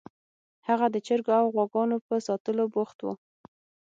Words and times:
هغه 0.67 0.87
د 0.91 0.97
چرګو 1.07 1.33
او 1.41 1.45
غواګانو 1.53 1.97
په 2.07 2.15
ساتلو 2.27 2.63
بوخت 2.73 2.97
و 3.01 3.07